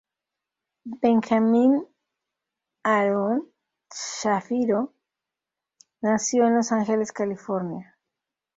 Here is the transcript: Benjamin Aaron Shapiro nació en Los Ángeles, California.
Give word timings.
Benjamin 0.83 1.85
Aaron 2.83 3.47
Shapiro 3.93 4.95
nació 6.01 6.47
en 6.47 6.55
Los 6.55 6.71
Ángeles, 6.71 7.11
California. 7.11 7.95